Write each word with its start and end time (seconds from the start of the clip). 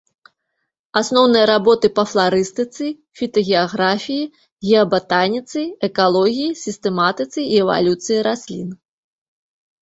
Асноўныя 0.99 1.45
работы 1.49 1.87
па 1.99 2.03
фларыстыцы, 2.11 2.85
фітагеаграфіі, 3.19 4.23
геабатаніцы, 4.71 5.61
экалогіі, 5.89 6.49
сістэматыцы 6.65 7.39
і 7.45 7.51
эвалюцыі 7.67 8.19
раслін. 8.31 8.69